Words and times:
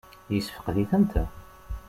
Yessefqed-itent? 0.33 1.13